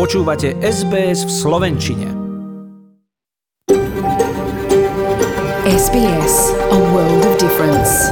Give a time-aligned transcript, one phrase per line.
[0.00, 2.08] Počúvate SBS v Slovenčine.
[5.68, 8.08] SBS, a world of difference.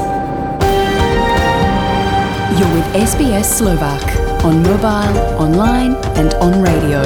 [2.60, 4.04] You're with SBS Slovak
[4.44, 7.00] on mobile, online and on radio.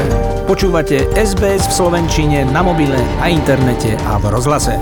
[0.51, 4.75] Počúvate SBS v Slovenčine na mobile, na internete a v rozhlase.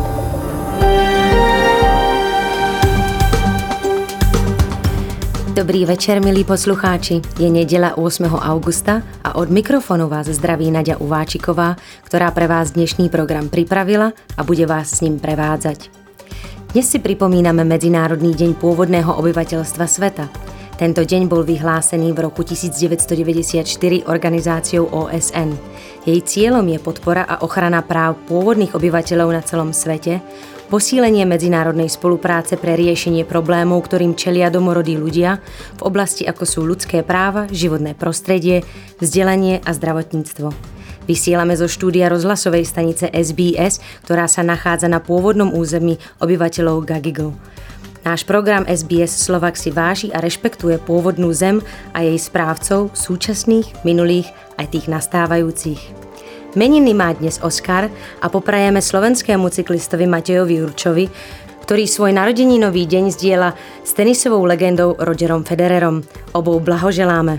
[5.60, 7.20] Dobrý večer, milí poslucháči.
[7.36, 8.32] Je nedela 8.
[8.32, 11.76] augusta a od mikrofonu vás zdraví Nadia Uváčiková,
[12.08, 15.92] ktorá pre vás dnešný program pripravila a bude vás s ním prevádzať.
[16.72, 20.32] Dnes si pripomíname Medzinárodný deň pôvodného obyvateľstva sveta.
[20.80, 23.68] Tento deň bol vyhlásený v roku 1994
[24.08, 25.60] organizáciou OSN.
[26.08, 30.24] Jej cieľom je podpora a ochrana práv pôvodných obyvateľov na celom svete,
[30.70, 35.42] posílenie medzinárodnej spolupráce pre riešenie problémov, ktorým čelia domorodí ľudia
[35.76, 38.62] v oblasti ako sú ľudské práva, životné prostredie,
[39.02, 40.54] vzdelanie a zdravotníctvo.
[41.10, 47.34] Vysielame zo štúdia rozhlasovej stanice SBS, ktorá sa nachádza na pôvodnom území obyvateľov Gagigl.
[48.06, 51.60] Náš program SBS Slovak si váži a rešpektuje pôvodnú zem
[51.92, 56.09] a jej správcov, súčasných, minulých aj tých nastávajúcich.
[56.58, 57.86] Meniny má dnes Oscar
[58.18, 61.06] a poprajeme slovenskému cyklistovi Matejovi Jurčovi,
[61.62, 63.54] ktorý svoj narodeninový deň zdieľa
[63.86, 66.02] s tenisovou legendou Rogerom Federerom.
[66.34, 67.38] Obou blahoželáme.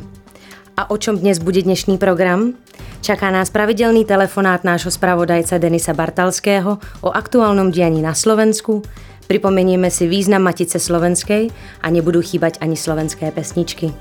[0.79, 2.55] A o čom dnes bude dnešný program?
[3.03, 8.79] Čaká nás pravidelný telefonát nášho spravodajca Denisa Bartalského o aktuálnom dianí na Slovensku,
[9.27, 11.51] pripomenieme si význam Matice Slovenskej
[11.83, 13.91] a nebudú chýbať ani slovenské pesničky.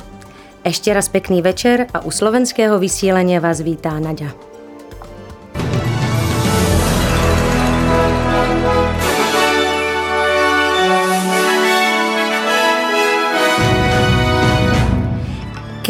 [0.63, 4.50] Ešte raz pekný večer a u slovenského vysielania vás vítá Nadia.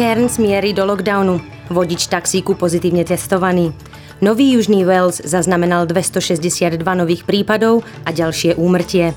[0.01, 1.37] Cairns mierí do lockdownu.
[1.69, 3.69] Vodič taxíku pozitívne testovaný.
[4.17, 9.13] Nový Južný Wales zaznamenal 262 nových prípadov a ďalšie úmrtie.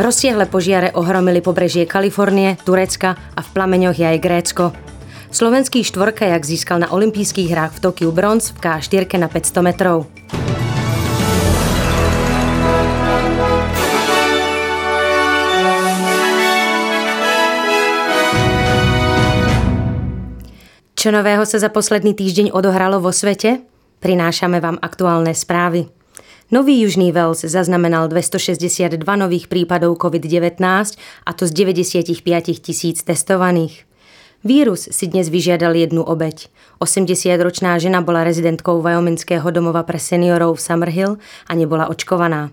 [0.00, 4.72] Rozsiehle požiare ohromili pobrežie Kalifornie, Turecka a v plameňoch je aj Grécko.
[5.28, 10.08] Slovenský štvorkajak získal na olympijských hrách v Tokiu bronz v K4 na 500 metrov.
[20.98, 23.62] Čo nového sa za posledný týždeň odohralo vo svete?
[24.02, 25.86] Prinášame vám aktuálne správy.
[26.50, 30.58] Nový Južný Wales zaznamenal 262 nových prípadov COVID-19
[31.22, 32.18] a to z 95
[32.58, 33.86] tisíc testovaných.
[34.42, 36.50] Vírus si dnes vyžiadal jednu obeď.
[36.82, 42.50] 80-ročná žena bola rezidentkou Wyomingského domova pre seniorov v Summerhill a nebola očkovaná.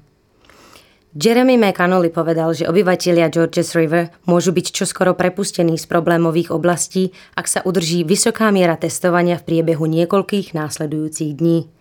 [1.15, 7.47] Jeremy McAnally povedal, že obyvatelia Georges River môžu byť čoskoro prepustení z problémových oblastí, ak
[7.47, 11.71] sa udrží vysoká miera testovania v priebehu niekoľkých následujúcich dní.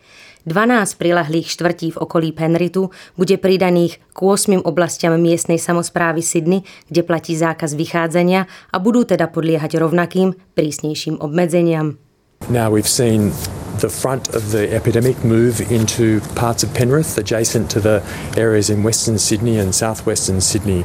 [0.46, 7.02] 12 prilahlých štvrtí v okolí Penritu bude pridaných k 8 oblastiam miestnej samozprávy Sydney, kde
[7.02, 11.98] platí zákaz vychádzania a budú teda podliehať rovnakým, prísnejším obmedzeniam.
[12.46, 13.34] Now we've seen
[13.80, 18.02] the front of the epidemic move into parts of Penrith adjacent to the
[18.36, 20.84] areas in Western Sydney and southwestern Sydney.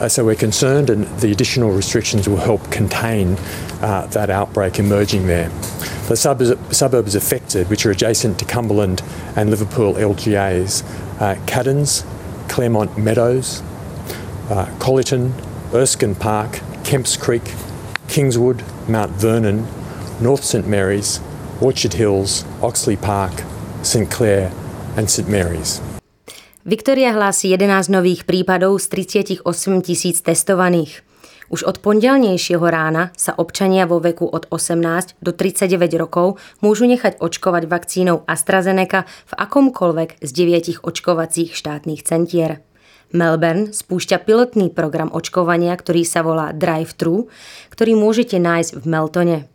[0.00, 3.36] Uh, so we're concerned, and the additional restrictions will help contain
[3.82, 5.48] uh, that outbreak emerging there.
[6.08, 9.02] The suburbs, suburbs affected, which are adjacent to Cumberland
[9.36, 10.82] and Liverpool LGAs,
[11.20, 12.04] uh, Caddens,
[12.48, 13.62] Claremont Meadows,
[14.50, 15.32] uh, Collyton,
[15.72, 17.54] Erskine Park, Kemps Creek,
[18.08, 19.66] Kingswood, Mount Vernon,
[20.20, 21.20] North St Mary's,
[21.62, 23.46] Orchard Hills, Oxley Park,
[23.86, 24.50] St Clair
[24.98, 25.78] and St Mary's.
[26.66, 29.46] Viktoria hlási 11 nových prípadov z 38
[29.86, 31.06] tisíc testovaných.
[31.54, 37.22] Už od pondelnejšieho rána sa občania vo veku od 18 do 39 rokov môžu nechať
[37.22, 42.58] očkovať vakcínou AstraZeneca v akomkoľvek z deviatich očkovacích štátnych centier.
[43.14, 47.30] Melbourne spúšťa pilotný program očkovania, ktorý sa volá Drive-Thru,
[47.70, 49.51] ktorý môžete nájsť v Meltone.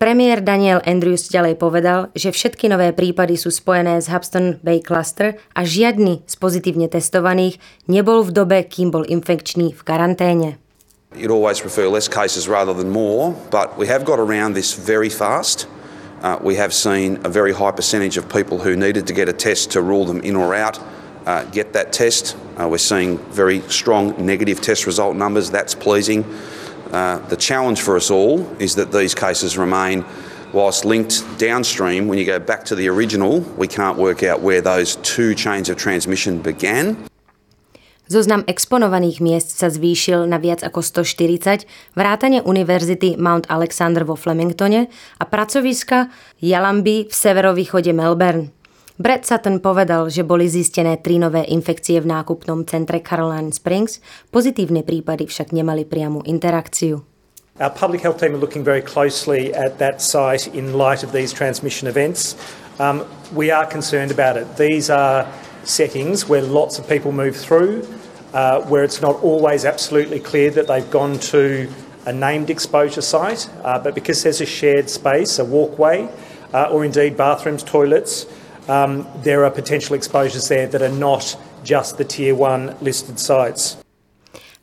[0.00, 5.36] Premiér Daniel Andrews ďalej povedal, že všetky nové prípady sú spojené s Hubston Bay Cluster
[5.52, 10.56] a žiadny z pozitívne testovaných nebol v dobe, kým bol infekčný v karanténe.
[11.12, 15.12] You'd always prefer less cases rather than more, but we have got around this very
[15.12, 15.68] fast.
[16.24, 19.36] Uh, we have seen a very high percentage of people who needed to get a
[19.36, 20.80] test to rule them in or out
[21.26, 22.36] uh, get that test.
[22.56, 25.50] Uh, we're seeing very strong negative test result numbers.
[25.50, 26.24] That's pleasing.
[26.92, 30.04] Uh, the challenge for us all is that these cases remain,
[30.52, 34.60] whilst linked downstream, when you go back to the original, we can't work out where
[34.60, 36.96] those two chains of transmission began.
[38.10, 41.62] Zoznam exponovaných miest sa zvýšil na viac ako 140,
[41.94, 46.10] vrátane Univerzity Mount Alexander vo Flemingtone a pracoviska
[46.42, 48.59] Jalamby v severovýchode Melbourne.
[49.00, 53.96] Brett Sutton povedal, že boli zistené tri nové infekcie v nákupnom centre Caroline Springs,
[54.28, 57.00] pozitívne prípady však nemali priamu interakciu.
[57.56, 61.32] Our public health team are looking very closely at that site in light of these
[61.32, 62.36] transmission events.
[62.76, 64.44] Um, we are concerned about it.
[64.60, 65.24] These are
[65.64, 67.88] settings where lots of people move through,
[68.36, 71.72] uh, where it's not always absolutely clear that they've gone to
[72.04, 76.04] a named exposure site, uh, but because there's a shared space, a walkway,
[76.52, 78.28] uh, or indeed bathrooms, toilets,
[78.68, 83.76] um, there are potential exposures there that are not just the tier one listed sites.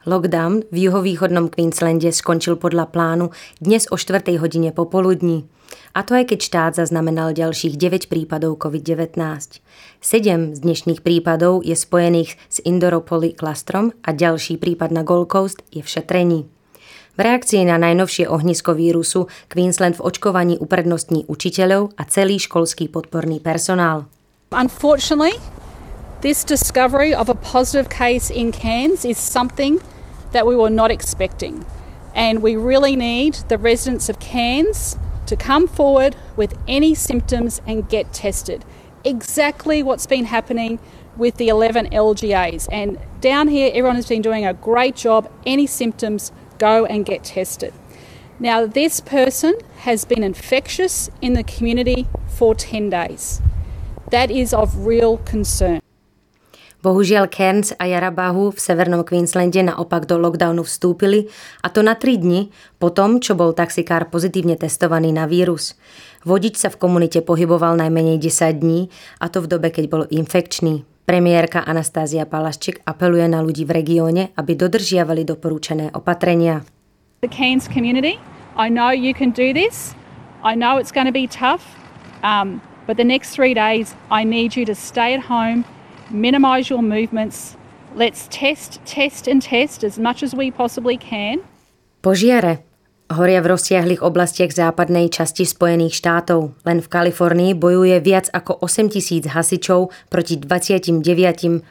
[0.07, 4.23] Lockdown v juhovýchodnom Queenslande skončil podľa plánu dnes o 4.
[4.39, 5.43] hodine popoludní.
[5.91, 9.19] A to aj keď štát zaznamenal ďalších 9 prípadov COVID-19.
[9.99, 15.59] 7 z dnešných prípadov je spojených s Indoropoli klastrom a ďalší prípad na Gold Coast
[15.75, 16.39] je v šetrení.
[17.17, 23.41] V reakcii na najnovšie ohnisko vírusu Queensland v očkovaní uprednostní učiteľov a celý školský podporný
[23.41, 24.05] personál.
[24.53, 25.33] Unfortunately,
[26.21, 29.81] this discovery of a positive case in Cairns is something
[30.29, 31.65] that we were not expecting.
[32.13, 37.89] And we really need the residents of Cairns to come forward with any symptoms and
[37.89, 38.61] get tested.
[39.01, 40.77] Exactly what's been happening
[41.17, 42.69] with the 11 LGAs.
[42.69, 45.25] And down here, everyone has been doing a great job.
[45.49, 46.29] Any symptoms,
[46.59, 47.73] go and get tested.
[48.37, 52.05] Now, this person has been infectious in the community
[52.37, 53.41] for 10 days.
[54.11, 55.81] That is of real concern.
[56.85, 61.25] Bohužiaľ Cairns a Yarabahu v severnom Queenslande naopak do lockdownu vstúpili
[61.65, 65.73] a to na 3 dni po tom, čo bol taxikár pozitívne testovaný na vírus.
[66.21, 70.85] Vodič sa v komunite pohyboval najmenej 10 dní a to v dobe, keď bol infekčný.
[71.07, 76.67] Premiérka Anastázia Palaščik apeluje na ľudí v regióne, aby dodržiavali doporúčené opatrenia.
[77.23, 78.19] The Cairns community,
[78.59, 79.95] I know you can do this.
[80.43, 81.63] I know it's going to be tough,
[82.27, 85.63] um, but the next three days I need you to stay at home
[86.11, 87.55] minimize your movements.
[87.95, 91.39] Let's test, test, and test as much as we possibly can.
[92.01, 92.66] Požiare
[93.07, 96.55] horia v rozsiahlých oblastiach západnej časti Spojených štátov.
[96.67, 101.03] Len v Kalifornii bojuje viac ako 8 tisíc hasičov proti 29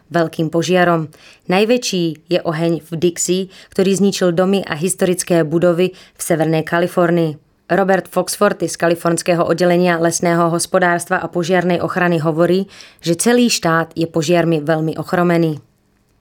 [0.08, 1.12] veľkým požiarom.
[1.52, 7.46] Najväčší je oheň v Dixie, ktorý zničil domy a historické budovy v Severnej Kalifornii.
[7.66, 12.70] Robert Foxforty z kalifornského oddelenia lesného hospodárstva a požiarnej ochrany hovorí,
[13.02, 15.65] že celý štát je požiarmi veľmi ochromený.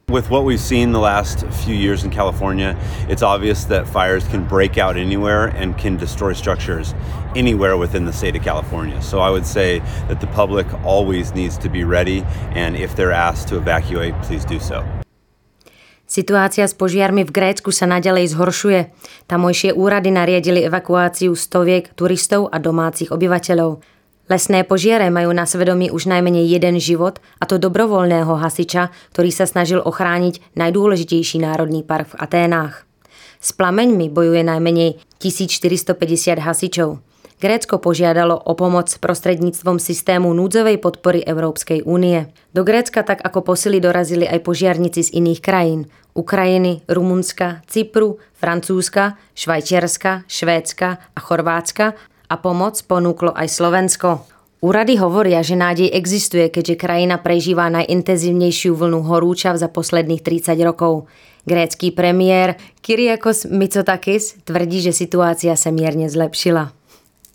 [0.06, 2.78] With what we've seen the last few years in California,
[3.10, 6.94] it's obvious that fires can break out anywhere and can destroy structures
[7.34, 9.02] anywhere within the state of California.
[9.02, 12.22] So I would say that the public always needs to be ready,
[12.54, 14.86] and if they're asked to evacuate, please do so.
[16.06, 18.80] Situácia s požiarmi v Grécku sa naďalej zhoršuje.
[19.26, 23.95] Tamojšie úrady nariadili evakuáciu stoviek turistov a domácich obyvateľov.
[24.26, 29.46] Lesné požiare majú na svedomí už najmenej jeden život, a to dobrovoľného hasiča, ktorý sa
[29.46, 32.90] snažil ochrániť najdôležitejší národný park v Aténách.
[33.38, 37.06] S plameňmi bojuje najmenej 1450 hasičov.
[37.38, 42.26] Grécko požiadalo o pomoc prostredníctvom systému núdzovej podpory Európskej únie.
[42.58, 45.86] Do Grécka tak ako posily dorazili aj požiarníci z iných krajín.
[46.18, 54.27] Ukrajiny, Rumunska, Cypru, Francúzska, Švajčiarska, Švédska a Chorvátska a pomoc ponúklo aj Slovensko.
[54.61, 61.09] Úrady hovoria, že nádej existuje, keďže krajina prežíva najintenzívnejšiu vlnu horúčav za posledných 30 rokov.
[61.49, 66.77] Grécky premiér Kyriakos Mitsotakis tvrdí, že situácia sa mierne zlepšila.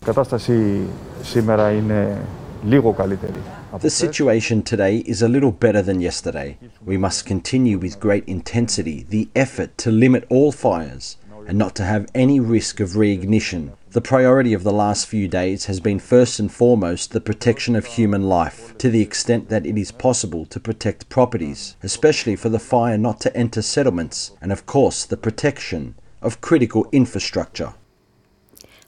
[0.04, 0.80] κατάσταση
[1.22, 2.16] σήμερα είναι
[2.64, 3.40] λίγο καλύτερη.
[3.82, 6.56] The situation today is a little better than yesterday.
[6.92, 11.04] We must continue with great intensity the effort to limit all fires
[11.47, 13.71] And not to have any risk of reignition.
[13.91, 17.85] The priority of the last few days has been first and foremost the protection of
[17.85, 22.59] human life, to the extent that it is possible to protect properties, especially for the
[22.59, 27.73] fire not to enter settlements, and of course the protection of critical infrastructure.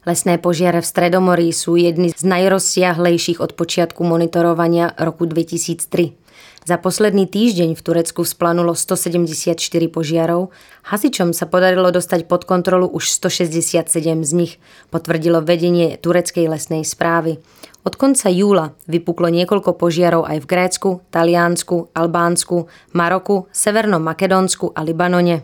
[0.03, 6.22] Lesné požiare v Stredomorí sú jedny z najrozsiahlejších od počiatku monitorovania roku 2003.
[6.63, 9.59] Za posledný týždeň v Turecku vzplanulo 174
[9.91, 10.55] požiarov,
[10.87, 13.89] hasičom sa podarilo dostať pod kontrolu už 167
[14.23, 14.53] z nich,
[14.87, 17.43] potvrdilo vedenie tureckej lesnej správy.
[17.83, 24.87] Od konca júla vypuklo niekoľko požiarov aj v Grécku, Taliansku, Albánsku, Maroku, Severnom Makedónsku a
[24.87, 25.43] Libanone.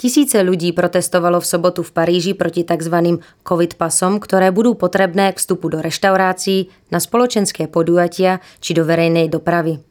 [0.00, 3.20] Tisíce ľudí protestovalo v sobotu v Paríži proti tzv.
[3.44, 9.28] COVID pasom, ktoré budú potrebné k vstupu do reštaurácií, na spoločenské podujatia či do verejnej
[9.28, 9.89] dopravy.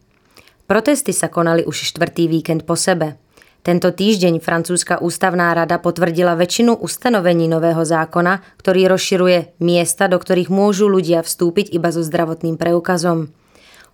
[0.69, 3.17] Protesty sa konali už štvrtý víkend po sebe.
[3.65, 10.53] Tento týždeň francúzska ústavná rada potvrdila väčšinu ustanovení nového zákona, ktorý rozširuje miesta, do ktorých
[10.53, 13.33] môžu ľudia vstúpiť iba so zdravotným preukazom.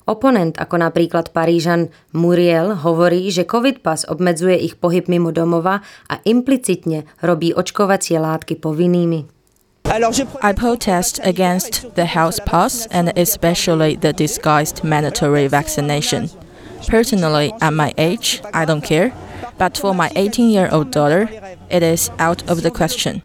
[0.04, 5.80] Oponent ako napríklad Parížan Muriel hovorí, že COVID pas obmedzuje ich pohyb mimo domova
[6.12, 9.32] a implicitne robí očkovacie látky povinnými.
[10.44, 16.28] I protest against the health pass and especially the disguised mandatory vaccination.
[16.88, 19.14] Personally, at my age, I don't care,
[19.58, 21.30] but for my 18 year old daughter,
[21.70, 23.22] it is out of the question.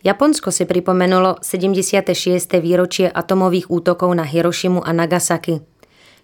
[0.00, 2.56] Japonsko si pripomenulo 76.
[2.60, 5.60] výročie atomových útokov na Hirošimu a Nagasaki.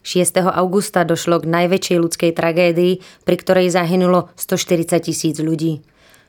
[0.01, 0.49] 6.
[0.49, 5.85] augusta došlo k najväčšej ľudskej tragédii, pri ktorej zahynulo 140 tisíc ľudí.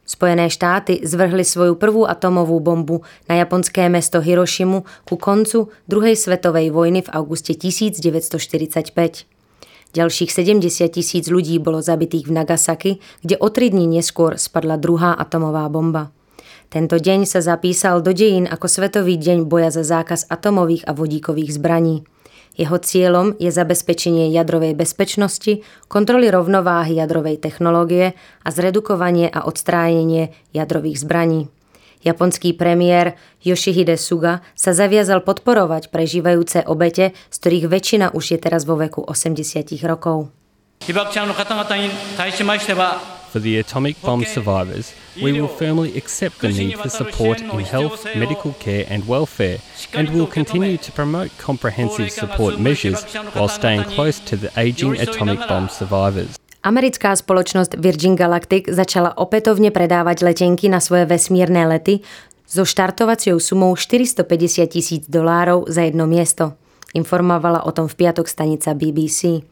[0.07, 6.71] Spojené štáty zvrhli svoju prvú atomovú bombu na japonské mesto Hirošimu ku koncu druhej svetovej
[6.71, 9.36] vojny v auguste 1945.
[9.95, 12.91] Ďalších 70 tisíc ľudí bolo zabitých v Nagasaki,
[13.23, 16.11] kde o tri dní neskôr spadla druhá atomová bomba.
[16.67, 21.55] Tento deň sa zapísal do dejín ako Svetový deň boja za zákaz atomových a vodíkových
[21.55, 22.03] zbraní.
[22.57, 31.05] Jeho cieľom je zabezpečenie jadrovej bezpečnosti, kontroly rovnováhy jadrovej technológie a zredukovanie a odstránenie jadrových
[31.05, 31.47] zbraní.
[32.05, 38.63] Japonský premiér Yoshihide Suga sa zaviazal podporovať prežívajúce obete, z ktorých väčšina už je teraz
[38.69, 40.29] vo veku 80 rokov.
[43.27, 48.07] For the atomic bomb survivors, we will firmly accept the need for support in health,
[48.15, 49.59] medical care, and welfare,
[49.93, 53.03] and will continue to promote comprehensive support measures
[53.35, 56.39] while staying close to the aging atomic bomb survivors.
[56.67, 62.03] Americká spoločnosť Virgin Galactic začala opätovne predávať letenky na svoje vesmírne lety
[62.43, 66.59] so štartovaciou sumou 450 tisíc dolárov za jedno miesto.
[66.91, 69.47] Informovala o tom v piatok stanica BBC.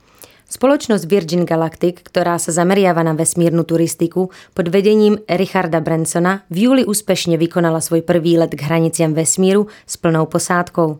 [0.52, 6.84] Spoločnosť Virgin Galactic, ktorá sa zameriava na vesmírnu turistiku, pod vedením Richarda Bransona v júli
[6.84, 11.00] úspešne vykonala svoj prvý let k hraniciam vesmíru s plnou posádkou.